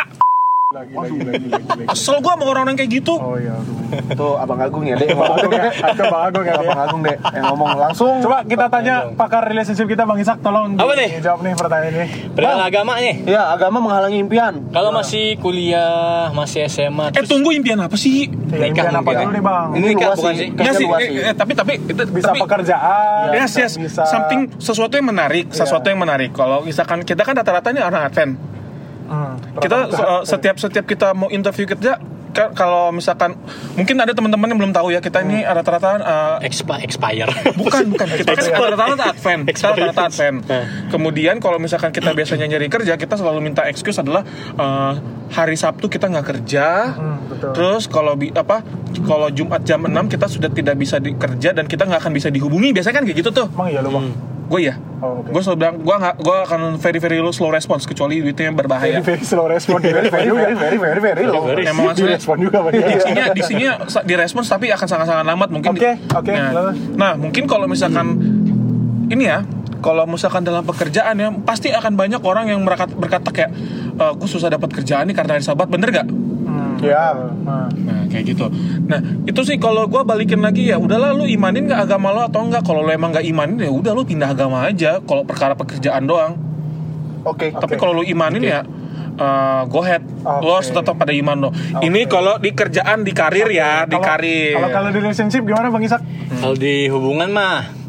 [0.73, 1.69] Lagi lagi lagi lagi.
[1.69, 1.85] lagi.
[1.85, 3.13] Kesel gua sama orang-orang kayak gitu.
[3.13, 3.53] Oh iya.
[3.53, 4.17] aduh.
[4.17, 5.13] Tuh Abang Agung ya, Dek.
[5.13, 5.45] yang Bang ngomong.
[5.45, 5.69] Agung ya.
[5.93, 6.53] Itu Bang Agung ya.
[6.57, 6.79] Abang.
[6.81, 7.17] Agung, Dek.
[7.29, 8.13] Yang ngomong langsung.
[8.25, 11.21] Coba kita tanya pakar relationship kita Bang Isak, tolong Apa nih?
[11.21, 12.07] jawab nih pertanyaan ini.
[12.33, 13.15] Perihal agama nih.
[13.29, 14.53] Ya, agama menghalangi impian.
[14.73, 18.33] Kalau masih kuliah, masih SMA, Eh tunggu impian apa sih?
[18.49, 19.67] Ya, impian apa dulu nih Bang?
[19.77, 20.47] Ini Nikah luas bukan sih.
[20.57, 21.17] Ya sih, luas eh, sih.
[21.21, 23.29] eh, tapi tapi itu Bisa tapi, pekerjaan.
[23.29, 23.73] Yes, yes.
[23.77, 26.33] Bisa Something sesuatu yang menarik, sesuatu yang menarik.
[26.33, 28.52] Kalau misalkan kita kan rata-rata ini orang Advent.
[29.13, 33.37] Hmm, Kita uh, setiap setiap kita mau interview kerja ka- kalau misalkan
[33.73, 36.01] mungkin ada teman-teman yang belum tahu ya kita ini rata-rata
[36.39, 37.29] eh, Expi- expire.
[37.53, 38.43] bukan bukan kita kan
[38.73, 40.65] rata-rata advent kita rata-rata advent Eh.
[40.89, 44.25] kemudian kalau misalkan kita biasanya nyari kerja kita selalu minta excuse adalah
[44.57, 44.93] eh,
[45.29, 46.65] hari Sabtu kita nggak kerja.
[47.23, 47.51] Betul.
[47.53, 48.61] terus kalau apa
[49.03, 52.29] kalau Jumat jam 6 kita sudah tidak bisa di- kerja dan kita nggak akan bisa
[52.29, 52.69] dihubungi.
[52.69, 53.45] Biasanya kan kayak gitu tuh.
[53.47, 54.09] Emang iya lu bang?
[54.53, 55.35] Gue ya Oh, oke.
[55.35, 59.19] gue selalu bilang gue nggak gue akan very very slow response kecuali duitnya berbahaya Very,
[59.19, 59.81] very slow respon.
[59.81, 61.43] Very, very, very, very, very, very low.
[61.43, 62.71] Very- Emang Di respon juga Pak.
[62.71, 66.71] diksinya diksinya sa- direspons tapi akan sangat-sangat lambat mungkin Oke, oke, nah, lalu?
[66.95, 68.15] nah, mungkin kalau misalkan
[69.09, 69.43] ini ya
[69.79, 73.51] kalau misalkan dalam pekerjaan ya pasti akan banyak orang yang berkata, berkata kayak
[73.93, 76.07] "Eh, gue susah dapat kerjaan nih karena hari sabat bener gak?
[76.83, 78.45] Ya, Nah, Nah kayak gitu.
[78.83, 82.41] Nah itu sih kalau gue balikin lagi ya udahlah lu imanin gak agama lo atau
[82.41, 82.61] enggak.
[82.61, 84.99] Kalau lo emang gak imanin ya udah lu pindah agama aja.
[84.99, 86.35] Kalau perkara pekerjaan doang.
[87.23, 87.49] oke.
[87.49, 87.79] Tapi Oke.
[87.79, 88.59] kalau lu imanin ya
[89.15, 90.03] uh, go ahead.
[90.23, 91.49] Lo harus tetap pada iman lo.
[91.77, 94.55] Ini kalau di kerjaan di karir ya, di kalau- karir.
[94.55, 96.01] Kalau kalau di relationship gimana Bang Isak?
[96.33, 97.82] Kalau di hubungan mah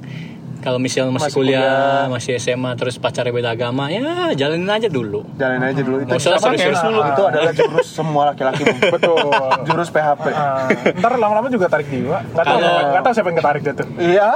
[0.64, 2.00] kalau misalnya masih, Masih kuliah, kuliah.
[2.09, 5.21] masih SMA terus pacarnya beda agama, ya jalanin aja dulu.
[5.37, 5.97] Jalanin aja dulu.
[6.00, 7.00] Itu, usah serius-serius dulu.
[7.04, 8.64] Itu adalah jurus semua laki-laki.
[8.97, 9.21] Betul.
[9.68, 10.25] Jurus PHP.
[10.33, 10.64] Ah,
[10.97, 12.25] ntar lama-lama juga tarik jiwa.
[12.33, 13.87] Tahu, nggak tahu siapa yang ketarik dia tuh.
[14.00, 14.30] Iya,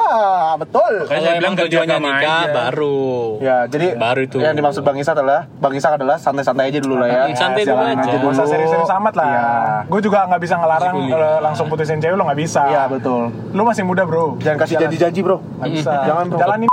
[0.57, 0.93] betul.
[1.09, 2.53] Kalau emang bilang tujuannya nikah aja.
[2.53, 3.01] baru.
[3.41, 4.37] Ya, jadi Baru itu.
[4.39, 7.21] yang dimaksud Bang Isak adalah Bang Isak adalah santai-santai aja dulu lah ya.
[7.33, 8.05] Santai dulu aja.
[8.05, 9.27] Gak usah serius-serius amat lah.
[9.27, 9.47] Iya.
[9.89, 12.63] Gue juga nggak bisa ngelarang eh, langsung putusin cewek lo nggak bisa.
[12.69, 13.33] Iya, betul.
[13.57, 14.37] Lu masih muda bro.
[14.39, 15.39] Jangan kasih janji-janji, Bro.
[15.59, 15.93] Nggak bisa.
[16.19, 16.39] Jangan, bro.
[16.41, 16.69] Jalanin.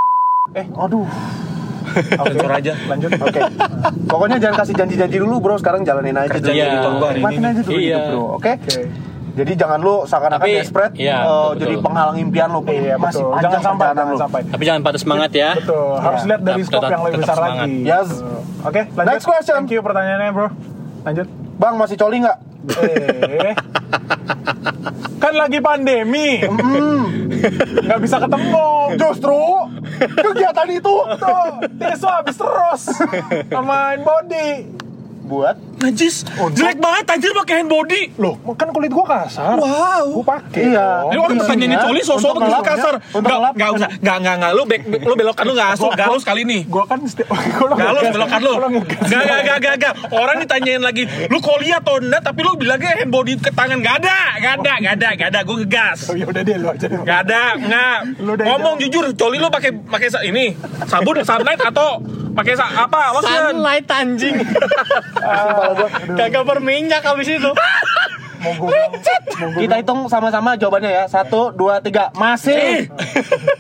[0.51, 1.05] Eh, Aduh.
[2.17, 2.27] oke.
[2.27, 2.73] Sensor aja.
[2.85, 3.09] Lanjut.
[3.15, 3.39] Oke.
[4.05, 5.55] Pokoknya jangan kasih janji-janji dulu, Bro.
[5.57, 7.05] Sekarang jalanin aja Kerja dulu.
[7.05, 7.47] hari Nikmatin ini.
[7.47, 7.97] aja dulu Iya.
[7.99, 8.23] hidup, Bro.
[8.35, 8.51] Oke?
[8.57, 8.81] Oke.
[9.35, 11.83] Jadi jangan lu seakan-akan desperate iya, eh, betul, jadi betul.
[11.83, 12.59] penghalang impian lu.
[12.63, 13.27] Iya Masih betul.
[13.27, 14.17] panjang Jangan sampai, jangan lu.
[14.17, 14.41] sampai.
[14.47, 15.49] Tapi jangan patah semangat ya.
[15.53, 15.91] Betul.
[15.99, 17.65] Harus lihat dari Tetap- skop yang lebih besar semangat.
[17.67, 17.75] lagi.
[17.83, 18.09] Yes.
[18.63, 19.11] Oke, lanjut.
[19.11, 19.55] Next question.
[19.59, 20.47] Thank you pertanyaannya, bro.
[21.03, 21.27] Lanjut.
[21.55, 22.37] Bang masih coli nggak?
[22.73, 23.53] Eh.
[25.23, 26.41] kan lagi pandemi.
[27.85, 28.69] Nggak bisa ketemu.
[28.95, 29.41] Justru
[29.99, 32.81] kegiatan itu Tuh, tisu habis terus.
[33.51, 34.49] Main body.
[35.25, 36.23] Buat Najis,
[36.55, 38.15] jelek banget anjir pakai hand body.
[38.15, 39.59] Loh, kan kulit gua kasar.
[39.59, 40.07] Wow.
[40.17, 40.71] Gua pakai.
[40.71, 41.11] Iya.
[41.11, 42.93] Ini orang pertanyaannya coli sosok Untuk begitu ngelap, kasar.
[42.95, 43.53] untuk Enggak, ngelap.
[43.53, 43.89] enggak usah.
[43.91, 44.51] Enggak, enggak, enggak.
[44.55, 46.61] Lu, bek, lu belokan lu enggak sekali nih.
[46.71, 48.53] Gua kan setiap gua Enggak lu belokan lu.
[48.55, 48.67] Gua.
[48.71, 49.93] Enggak, enggak, enggak, enggak, enggak.
[50.15, 53.77] Orang ditanyain lagi, lu koli atau enggak, tapi lu bilangnya hand body ke tangan.
[53.83, 55.39] Enggak ada, enggak ada, enggak ada, enggak ada.
[55.43, 55.99] Gue ngegas.
[56.07, 56.85] Oh, ya udah deh lu aja.
[56.87, 57.97] Enggak ada, enggak.
[58.47, 60.55] Ngomong jujur, coli lu pakai pakai ini
[60.87, 61.99] sabun sunlight atau
[62.35, 62.99] pakai sa- apa?
[63.13, 63.31] Lotion.
[63.55, 64.35] Sunlight anjing.
[66.11, 67.51] Kagak berminyak habis itu.
[68.45, 68.69] Gua
[69.57, 71.03] Kita hitung sama-sama jawabannya ya.
[71.07, 72.13] Satu, dua, tiga.
[72.13, 72.85] Masih.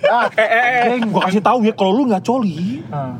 [0.05, 0.99] Ah, Eh, eh, eh.
[1.01, 3.17] Gue kasih tahu ya, kalau lu nggak coli, Ah,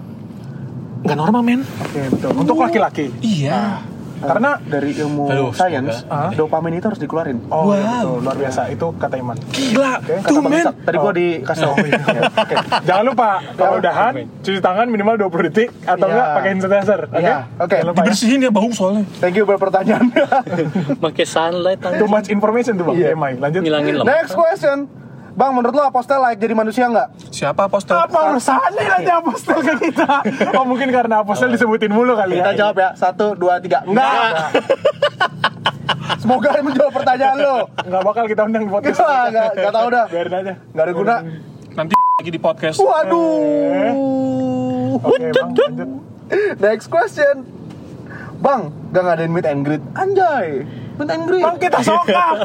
[1.01, 1.61] nggak normal men.
[1.81, 2.29] Oke, betul.
[2.35, 3.09] Untuk laki-laki.
[3.19, 3.81] Iya.
[4.27, 6.33] Karena dari ilmu Aduh, sains, semoga.
[6.33, 7.37] dopamin itu harus dikeluarin.
[7.47, 7.73] Oh, Wow.
[7.73, 8.17] iya, betul.
[8.19, 8.61] luar biasa.
[8.67, 9.37] Itu kata Iman.
[9.47, 11.75] Gila, Oke, Kata tuh Bang tadi gua dikasih tahu.
[11.81, 12.55] Ya, Oke.
[12.83, 16.11] Jangan lupa kalau udahan cuci tangan minimal 20 detik atau Iya.
[16.11, 16.99] enggak pakai hand sanitizer.
[17.05, 17.19] Oke?
[17.19, 17.75] Iya, oke.
[17.75, 18.05] Jangan lupa ya.
[18.05, 19.03] Dibersihin ya bau soalnya.
[19.17, 20.05] Thank you buat pertanyaan.
[21.03, 22.95] Pakai sunlight Too much information tuh Bang.
[22.95, 23.13] Iya.
[23.13, 23.33] TMI.
[23.37, 23.61] Lanjut.
[23.61, 24.09] Ngilangin lemak.
[24.11, 25.04] Next question.
[25.35, 27.27] Bang, menurut lo apostel layak jadi manusia nggak?
[27.27, 27.99] Siapa apostel?
[27.99, 30.07] Apa urusannya nanti apostel ke kita?
[30.55, 32.47] Oh mungkin karena apostel disebutin mulu kali ya.
[32.47, 32.89] Kita jawab ya.
[32.95, 33.83] Satu, dua, tiga.
[33.83, 34.55] Enggak.
[36.23, 37.67] Semoga menjawab pertanyaan lo.
[37.83, 38.97] Nggak bakal kita undang di podcast.
[39.03, 40.05] Nggak, nggak, nggak tahu dah.
[40.07, 40.53] Biarin aja.
[40.71, 41.15] Nggak ada guna.
[41.75, 42.77] Nanti lagi di podcast.
[42.79, 43.99] Waduh.
[45.03, 45.89] Oke bang, lanjut.
[46.63, 47.43] Next question.
[48.39, 49.83] Bang, gak ngadain meet and greet.
[49.95, 50.67] Anjay.
[50.99, 51.43] Meet and greet.
[51.43, 52.35] Bang kita sokap.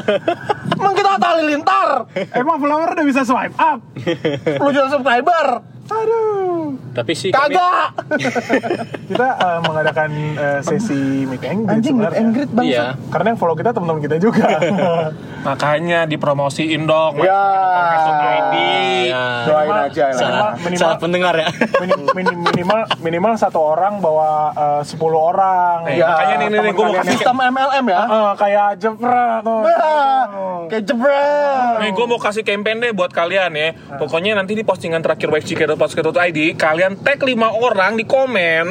[0.75, 2.07] Emang kita tali lintar.
[2.31, 3.79] Emang follower udah bisa swipe up.
[3.99, 5.45] 10 juta subscriber.
[5.91, 6.79] Aduh.
[6.91, 7.87] Tapi sih kami- Kagak.
[9.09, 12.19] Kita eh, mengadakan eh, sesi meet and greet Anjing meet sebenarnya.
[12.21, 12.65] and greet bang.
[12.65, 12.85] Iya.
[13.07, 14.47] Karena yang follow kita teman-teman kita juga.
[15.47, 17.17] Makanya dipromosiin dong.
[17.17, 17.43] Ya.
[18.21, 18.55] ID.
[19.07, 19.23] Ya.
[19.43, 20.15] Doain aja lah.
[20.15, 21.47] Minimal- minimal- Salah pendengar ya.
[21.79, 25.77] Minim- minim- minimal minimal satu orang bawa eh, 10 orang.
[25.87, 28.01] Eh, Ya, makanya nih, nih, gue mau kasih Sistem MLM ya.
[28.01, 29.59] Eh, kayak jepret tuh.
[30.67, 31.75] Kayak jebret.
[31.79, 33.69] Nih gue mau kasih campaign deh buat kalian ya.
[33.97, 35.27] Pokoknya nanti di postingan terakhir
[35.81, 38.65] wxck.podcast.id kalian tag 5 orang di komen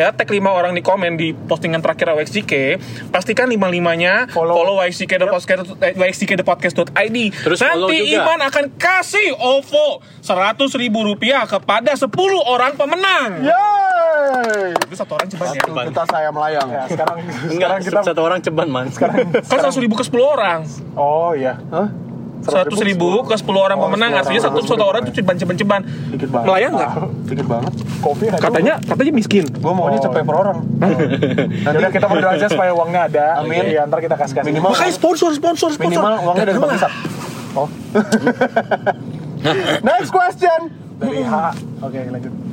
[0.00, 2.80] ya tag 5 orang di komen di postingan terakhir WXCK
[3.12, 4.56] pastikan lima limanya Follow.
[4.56, 8.24] follow, wxck.podcast.id Terus follow nanti juga.
[8.24, 12.08] Iman akan kasih OVO 100 ribu rupiah kepada 10
[12.40, 14.72] orang pemenang Yeay.
[14.72, 16.68] itu satu orang ceban ya Tuh, kita saya melayang.
[16.70, 18.86] Ya, sekarang Enggak, sekarang kita satu orang ceban man.
[18.88, 19.10] kan
[19.42, 20.60] 100 ribu ke 10 orang
[20.94, 21.58] Oh iya.
[21.68, 21.90] Hah?
[22.44, 25.80] Seratus ribu ke 10 orang Oh, pemenang 10 Aslinya satu satu orang tuh ceban-ceban-ceban
[26.12, 26.46] Dikit banget.
[26.46, 26.90] Melayang nggak?
[27.32, 27.72] Dikit banget.
[28.04, 28.24] Kopi.
[28.36, 30.58] Katanya katanya miskin Gue maunya cepet per orang.
[31.64, 33.26] Nanti Ya kita berdoa aja supaya uangnya ada.
[33.40, 33.64] Amin.
[33.68, 34.48] Iya, ntar kita kasih kasih.
[34.52, 36.92] Minimal Makanya sponsor, sponsor, sponsor minimal uangnya dari Bang Isak.
[37.54, 37.68] Oh.
[39.84, 40.60] Next question.
[40.94, 41.34] dari H.
[41.82, 42.43] Oke, lanjut.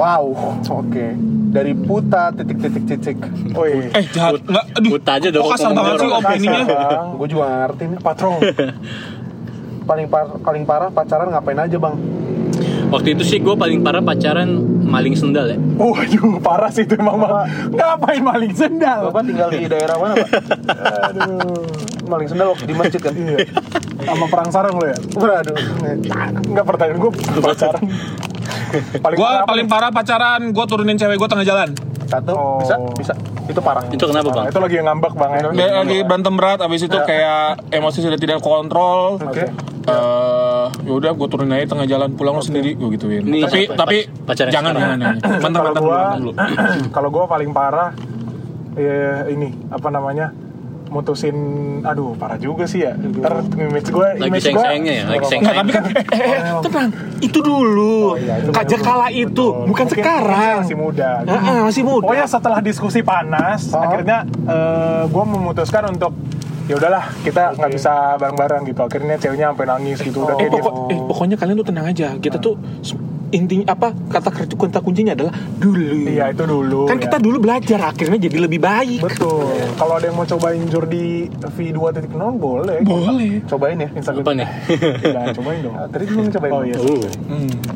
[0.00, 1.06] Wow, oke.
[1.52, 3.16] Dari Puta titik titik titik.
[3.52, 3.92] Woi.
[3.92, 6.60] Eh jahat, nggak, aduh Put aja dong, Kok kasar banget sih opininya.
[7.20, 7.98] Gue juga nggak ngerti nih.
[8.00, 8.40] Patron.
[9.90, 11.94] Paling par paling parah pacaran ngapain aja bang?
[12.94, 14.48] Waktu itu sih gue paling parah pacaran
[14.86, 15.58] maling sendal ya.
[15.58, 17.32] Waduh, parah sih itu emang bang.
[17.74, 19.10] Ngapain maling sendal?
[19.10, 20.30] Bapak tinggal di daerah mana pak?
[21.10, 21.66] Aduh.
[22.06, 23.12] Maling sendal waktu di masjid kan?
[23.18, 23.50] Iya.
[24.06, 24.98] Sama perang sarung lo ya?
[25.18, 25.58] Waduh.
[26.46, 27.82] Enggak pertanyaan gue pacaran.
[28.96, 29.72] Paling Gue paling nih?
[29.72, 31.68] parah pacaran Gue turunin cewek gue tengah jalan
[32.04, 32.58] Satu Oh.
[32.58, 33.14] bisa bisa.
[33.46, 33.86] Itu parah.
[33.86, 34.46] Itu kenapa bang?
[34.46, 35.40] Itu lagi ngambek bang ya.
[35.52, 39.46] Dia lagi berantem berat Abis itu kayak emosi sudah tidak kontrol Oke.
[39.80, 43.60] eh ya udah gue turunin aja tengah jalan pulang lo sendiri gue gituin Ini tapi
[43.64, 43.74] siapa?
[43.76, 44.98] tapi Pac- pacarnya jangan jangan
[45.38, 45.82] mantan Kalau mantan
[46.18, 46.32] dulu
[46.94, 47.90] kalau gue paling parah
[48.72, 50.26] ya ini apa namanya
[50.90, 51.36] mutusin
[51.80, 52.92] aduh parah juga sih ya.
[52.92, 56.60] Ntar image gue Lagi image sayang-sayangnya ya, lagi sayang- Nggak, tapi kan eh, eh, eh,
[56.60, 57.98] tenang itu dulu.
[58.16, 59.64] Iya, itu kajak kala itu Betul.
[59.64, 60.58] bukan Mungkin sekarang.
[60.60, 61.10] masih muda.
[61.22, 62.02] Ah, ah, masih muda.
[62.02, 63.78] Pokoknya setelah diskusi panas Oh.
[63.78, 64.18] akhirnya
[65.06, 66.12] gue memutuskan untuk
[66.66, 68.80] ya udahlah kita nggak bisa bareng-bareng gitu.
[68.80, 72.08] Akhirnya ceweknya sampai nangis gitu udah eh, kayak pokok, eh, pokoknya kalian tuh tenang aja.
[72.16, 72.98] Kita tuh s-
[73.30, 77.02] intinya apa kata kerja kata kuncinya adalah dulu iya itu dulu kan ya.
[77.06, 82.10] kita dulu belajar akhirnya jadi lebih baik betul kalau ada yang mau cobain Jordi V2.0
[82.36, 83.88] boleh boleh Cobain ya.
[83.90, 84.48] Instagram Apa nih?
[85.10, 85.74] Iya, cobain dong.
[85.92, 86.52] Tadi belum cobain.
[86.52, 87.02] Oh iya, Uh.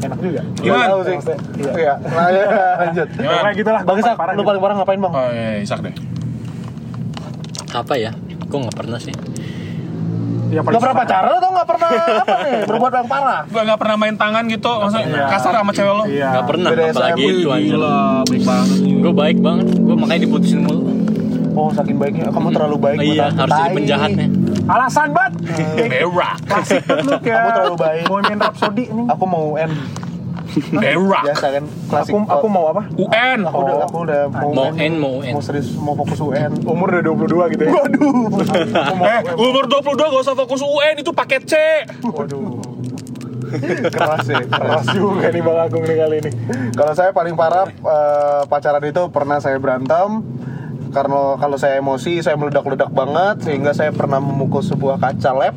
[0.02, 0.42] enak juga.
[0.60, 0.84] Gimana?
[0.86, 1.16] Tahu sih.
[1.58, 1.72] Iya.
[1.74, 1.94] Iya.
[2.04, 2.44] Nah, ya,
[2.78, 3.08] lanjut.
[3.16, 3.48] Gimana?
[3.54, 3.82] Gitu lah.
[3.82, 4.48] Bang Isak, parah lu gitu.
[4.48, 5.12] paling parah ngapain bang?
[5.14, 5.94] oh iya Isak deh
[7.72, 8.12] Apa ya?
[8.46, 9.14] Gue nggak pernah sih.
[10.54, 11.88] Ya, paling Gak pernah pacaran atau gak pernah
[12.22, 12.58] apa nih?
[12.64, 13.40] Berbuat yang parah?
[13.44, 15.26] gue nggak pernah main tangan gitu maksudnya Iya.
[15.28, 16.28] kasar sama cewek lo Iya.
[16.30, 17.74] Nggak pernah, Beda apalagi itu anjir.
[17.74, 19.66] gila baik banget Gue baik banget.
[19.76, 20.82] Gue makanya diputusin mulu.
[21.54, 22.98] Oh saking baiknya, kamu terlalu baik.
[23.04, 23.38] iya, aku.
[23.40, 23.76] harus jadi Tai.
[23.76, 24.28] penjahat nih.
[24.64, 25.32] Alasan banget.
[26.08, 27.36] berak Klasik banget lu kayak.
[27.36, 28.04] Kamu terlalu baik.
[28.04, 29.06] Bohemian Rhapsody nih.
[29.08, 29.70] Aku mau UN.
[30.74, 32.12] berak Biasa kan klasik.
[32.14, 32.82] Aku aku mau apa?
[32.94, 35.32] UN Aku udah, aku udah mau, Mau N, mau N.
[35.34, 36.50] mau serius, mau fokus UN.
[36.64, 37.72] Umur udah 22 gitu ya.
[37.72, 38.14] Waduh.
[39.14, 41.54] eh umur 22 gak usah fokus UN itu paket C
[42.04, 42.60] Waduh.
[43.94, 44.50] Keras ya, keras.
[44.50, 46.30] Keras juga nih Bang Agung nih kali ini.
[46.74, 50.26] Kalau saya paling parah eh, pacaran itu pernah saya berantem
[50.94, 55.54] karena kalau saya emosi saya meledak-ledak banget sehingga saya pernah memukul sebuah kaca lab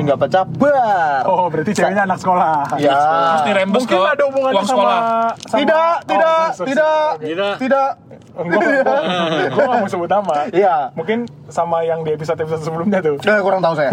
[0.00, 1.22] hingga pecah bar.
[1.24, 2.74] Oh, berarti ceweknya anak sekolah.
[2.76, 2.96] Ya.
[2.96, 4.98] terus dirembes ke Mungkin ada hubungannya uang sama, sekolah
[5.44, 7.08] sama Tidak, Oh, tidak, tidak.
[7.20, 7.54] Tidak.
[7.60, 7.88] tidak.
[8.30, 8.60] Enggak,
[9.50, 10.36] gue gak mau sebut nama.
[10.48, 10.76] Iya.
[10.94, 13.20] Mungkin sama yang di episode-episode sebelumnya tuh.
[13.20, 13.90] Eh, kurang tahu saya.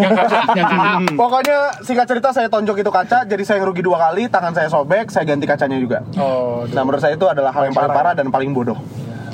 [1.20, 5.10] Pokoknya singkat cerita saya tonjok itu kaca, jadi saya ngerugi dua kali, tangan saya sobek,
[5.10, 6.00] saya ganti kacanya juga.
[6.16, 8.78] Oh, Nah menurut saya itu adalah hal yang paling parah dan paling bodoh.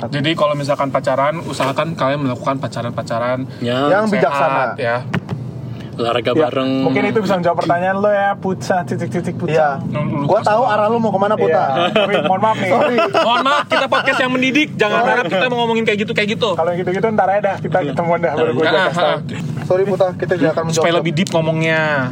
[0.04, 4.52] jadi kalau misalkan pacaran usahakan kalian melakukan pacaran-pacaran Ya, Yang bijaksana.
[4.52, 4.96] sehat, ya
[5.94, 6.70] olahraga Ya, bareng.
[6.82, 9.78] Mungkin itu bisa menjawab pertanyaan lo ya, Putsa, titik-titik Iya.
[9.78, 10.24] Putsa.
[10.24, 11.42] Gua tahu arah lu mau ke mana Iya.
[11.42, 11.62] puta.
[11.94, 12.70] Tapi mohon maaf nih.
[12.70, 12.96] Sorry.
[13.16, 16.50] mohon maaf kita podcast yang mendidik jangan harap kita mau ngomongin kayak gitu kayak gitu
[16.52, 18.64] Kalau yang gitu-gitu ntar aja dah kita ketemuan dah baru gue.
[19.68, 20.78] Sorry puta, kita tidak akan menjawab.
[20.78, 22.10] supaya lebih deep ngomongnya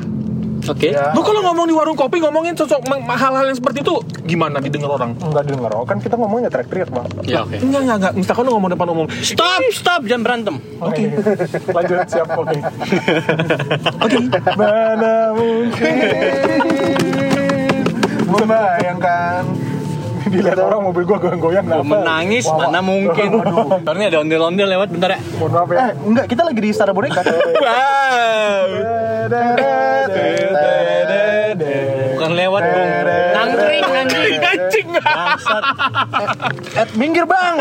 [0.63, 0.95] Oke.
[0.95, 1.11] Ya.
[1.11, 5.19] lu kalau ngomong di warung kopi ngomongin sosok hal-hal yang seperti itu gimana didengar orang
[5.19, 7.07] Enggak denger, oh, kan kita ngomongnya teriak-teriak bang.
[7.27, 7.59] Ya, oke.
[7.59, 10.57] enggak enggak enggak misalkan lu ngomong depan umum Stop, stop, jangan berantem.
[10.79, 11.03] Oke.
[11.75, 12.55] Lanjut, siap, oke.
[14.07, 14.19] oke
[14.55, 15.93] Mana mungkin
[18.33, 19.45] membayangkan
[20.33, 23.29] dilihat orang mobil gua goyang-goyang Gua menangis, Wah, mana mungkin.
[23.87, 25.21] Karena ada ondel-ondel lewat bentar ya.
[25.39, 25.79] Mohon maaf ya.
[25.79, 27.21] Eh, enggak, kita lagi di Istana Boneka.
[27.65, 28.67] wow
[32.13, 32.91] Bukan lewat, Bung.
[33.35, 34.39] Nangkring, anjing.
[34.43, 35.65] anjing Bangsat.
[36.79, 37.57] Eh, minggir bang.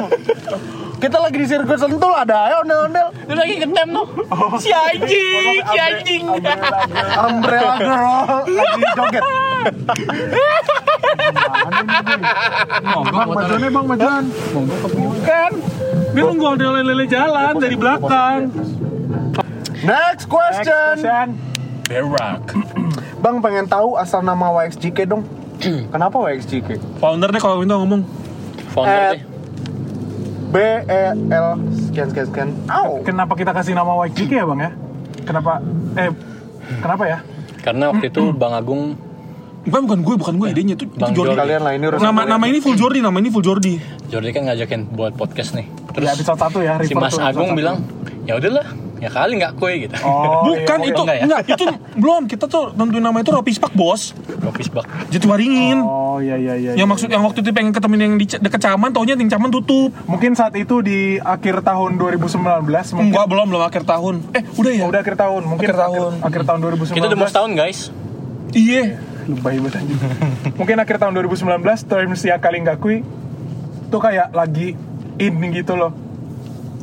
[1.01, 3.09] Kita lagi di sirkuit sentul ada ya ondel-ondel.
[3.25, 4.05] Lu lagi ngetem tuh.
[4.61, 6.23] si anjing si anjing
[7.17, 9.23] Umbrella girl lagi joget.
[12.81, 14.23] Bang, bajuannya bang, bajuan.
[14.91, 15.51] bukan
[16.11, 16.47] dia nunggu
[16.83, 18.39] lele jalan dari belakang
[19.81, 21.27] Next Next question.
[21.83, 22.41] berak
[23.17, 25.23] Bang pengen tahu asal nama YXJK dong.
[25.61, 26.77] Kenapa YXJK?
[26.97, 28.01] founder deh kalau minta ngomong
[28.71, 29.21] Founder Eh, deh.
[30.51, 31.47] B E L
[31.79, 32.49] sekian sekian sekian.
[32.65, 32.99] Au.
[33.01, 34.71] Kenapa kita kasih nama YGK ya bang ya?
[35.21, 35.61] Kenapa?
[35.95, 36.09] Eh,
[36.79, 37.17] kenapa ya?
[37.61, 38.97] Karena waktu itu Bang Agung
[39.61, 41.41] bukan bukan gue bukan gue idenya itu, itu Bang Jordi Jordi.
[41.41, 43.75] Kalian lah ini urusan nama nama ini full Jordi nama ini full Jordi
[44.09, 45.65] Jordi kan ngajakin buat podcast nih.
[45.69, 47.59] Di Terus episode 1 ya, si Mas Agung satu.
[47.59, 47.77] bilang,
[48.23, 48.63] ya udahlah,
[49.01, 49.97] Ya kali nggak kue gitu.
[50.05, 51.23] Oh, Bukan iya, itu enggak ya?
[51.25, 51.65] enggak itu
[51.97, 54.13] belum kita tuh tentuin nama itu Ropi Spak bos.
[54.45, 54.85] Office bak.
[55.09, 55.81] Jatiwaringin.
[55.81, 56.71] Oh iya iya iya.
[56.77, 56.85] yang iya.
[56.85, 59.89] maksud yang waktu itu pengen ketemuin yang di deket Caman, taunya yang Caman tutup.
[60.05, 62.37] mungkin saat itu di akhir tahun 2019
[62.93, 64.15] mungkin Enggak belum belum akhir tahun.
[64.37, 64.83] Eh udah ya?
[64.85, 66.11] Oh, udah akhir tahun mungkin Akhir tahun.
[66.21, 67.79] akhir tahun 2019 Kita udah mau setahun guys.
[68.53, 69.01] Iya.
[69.27, 69.99] Lebay banget anjing.
[70.55, 73.05] mungkin akhir tahun 2019 terms ya kali nggak kui
[73.87, 74.73] tuh kayak lagi
[75.17, 75.91] in gitu loh.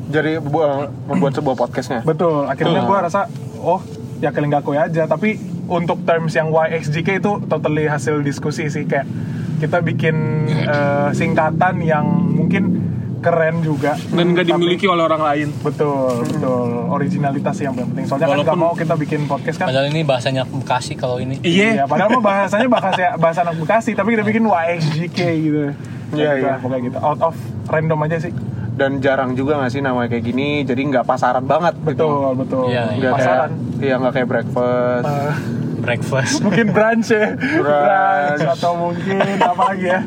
[0.08, 2.00] Jadi bu- membuat sebuah podcastnya.
[2.00, 3.80] betul akhirnya gua rasa oh
[4.18, 5.04] ya kali nggak kui aja.
[5.04, 5.36] Tapi
[5.68, 8.88] untuk terms yang YXJK itu totally hasil diskusi sih.
[8.88, 9.04] Kayak
[9.58, 10.16] kita bikin
[10.48, 12.87] eh, singkatan yang mungkin
[13.18, 15.48] keren juga Dan nggak Tapi- dimiliki oleh orang lain.
[15.58, 19.66] betul betul originalitas yang paling penting soalnya kan Walaupun- nggak mau kita bikin podcast kan
[19.66, 21.36] Padahal ini bahasanya Bekasi kalau ini.
[21.40, 21.68] Iya.
[21.72, 25.58] Iya, padahal mah bahasanya bahasa bahasa anak Bekasi, tapi kita bikin YXJK gitu.
[26.10, 26.52] Iya, Gitu iya.
[26.56, 26.98] Pokoknya gitu.
[26.98, 27.34] Out of
[27.66, 28.32] random aja sih.
[28.70, 31.74] Dan jarang juga nggak sih namanya kayak gini, jadi nggak pasaran banget.
[31.76, 31.90] gitu.
[31.98, 32.64] Betul, betul.
[32.66, 32.96] Iya, iya.
[32.96, 33.50] Nggak kayak, Pasaran.
[33.78, 35.04] iya nggak kayak breakfast.
[35.04, 35.32] Eh,
[35.88, 36.40] Breakfast.
[36.44, 37.32] mungkin brunch ya.
[37.32, 40.00] brunch atau mungkin apa lagi ya?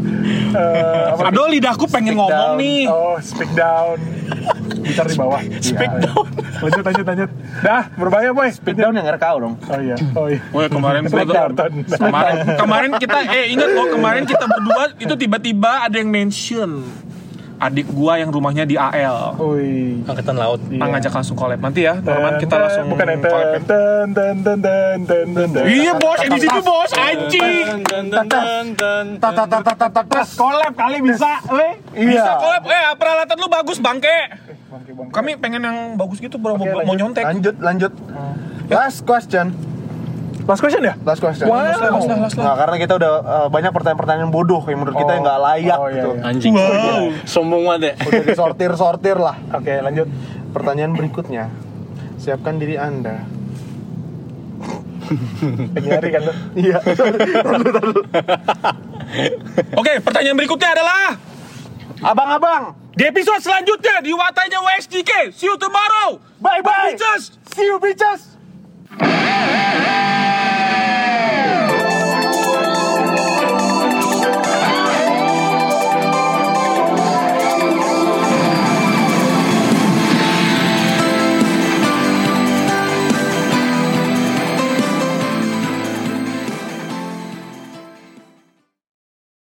[0.52, 1.34] Eh, apa lagi?
[1.34, 2.62] Aduh lidahku pengen Speak ngomong down.
[2.62, 2.82] nih.
[2.86, 3.98] Oh, speak down.
[4.78, 5.42] Bicara di bawah.
[5.60, 6.26] Speak Iya, down.
[6.28, 6.60] iya.
[6.62, 7.30] Lanjut, lanjut, lanjut.
[7.60, 8.48] Dah, berbahaya boy.
[8.50, 9.54] Speak down yang RKO dong.
[9.60, 10.40] Oh iya, oh iya.
[10.48, 11.50] Wah kemarin gua Smackdown.
[11.90, 16.86] kemarin kemarin kita eh ingat loh kemarin kita berdua itu tiba-tiba ada yang mention
[17.62, 19.38] adik gua yang rumahnya di AL.
[19.38, 20.02] Wih.
[20.10, 20.58] Angkatan laut.
[20.66, 20.82] Iya.
[20.82, 23.62] Ngajak langsung collab nanti ya, teman kita langsung bukan ya, collab.
[23.62, 24.08] ten.
[25.70, 27.66] Iya bos, eh, di situ bos, anjing.
[30.34, 31.74] Collab kali bisa, weh.
[31.94, 32.34] Bisa Iya.
[32.42, 34.18] collab, eh peralatan lu bagus bangke.
[34.72, 35.14] Bangke.
[35.14, 37.22] Kami pengen yang bagus gitu bro, mau, nyontek.
[37.24, 37.94] Lanjut lanjut.
[38.72, 39.71] Last question.
[40.42, 40.94] Last question ya?
[41.02, 41.46] Last question.
[41.46, 41.62] Wow.
[41.62, 42.44] Last lah, last last lah.
[42.44, 45.16] Nah, karena kita udah eh, banyak pertanyaan-pertanyaan bodoh yang menurut kita Oh.
[45.16, 46.10] yang nggak layak Oh, iya, gitu.
[46.12, 46.22] iya.
[46.26, 46.54] Anjing.
[46.54, 47.04] Wow.
[47.24, 47.94] Sombong banget ya.
[48.04, 49.36] Udah disortir-sortir lah.
[49.58, 50.08] Oke, lanjut.
[50.52, 51.46] Pertanyaan berikutnya.
[52.18, 53.24] Siapkan diri Anda.
[55.74, 56.36] Nyari kan tuh.
[56.62, 56.78] Iya.
[59.74, 61.20] Oke, pertanyaan berikutnya adalah
[62.02, 62.80] Abang-abang.
[62.92, 65.32] di episode selanjutnya di watanya WSDK.
[65.32, 66.20] See you tomorrow.
[66.38, 66.92] Bye bye.
[66.92, 67.36] Bitches.
[67.50, 68.32] See you bitches.